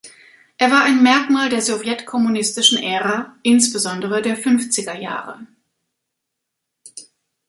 Er 0.57 0.71
war 0.71 0.81
ein 0.83 1.03
Merkmal 1.03 1.49
der 1.49 1.61
sowjetkommunistischen 1.61 2.79
Ära, 2.81 3.35
insbesondere 3.43 4.23
der 4.23 4.35
fünfziger 4.35 4.97
Jahre. 4.99 5.45